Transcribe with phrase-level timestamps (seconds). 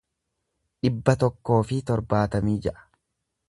[0.85, 2.87] dhibba tokkoo fi torbaatamii ja'a